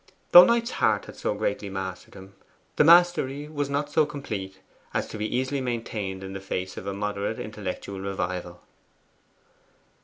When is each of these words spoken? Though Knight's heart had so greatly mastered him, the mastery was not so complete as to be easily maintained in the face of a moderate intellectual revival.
Though 0.31 0.45
Knight's 0.45 0.71
heart 0.71 1.05
had 1.05 1.15
so 1.15 1.35
greatly 1.35 1.69
mastered 1.69 2.15
him, 2.15 2.33
the 2.75 2.83
mastery 2.83 3.47
was 3.47 3.69
not 3.69 3.91
so 3.91 4.07
complete 4.07 4.59
as 4.95 5.05
to 5.09 5.17
be 5.19 5.27
easily 5.37 5.61
maintained 5.61 6.23
in 6.23 6.33
the 6.33 6.39
face 6.39 6.75
of 6.75 6.87
a 6.87 6.93
moderate 6.95 7.37
intellectual 7.37 7.99
revival. 7.99 8.63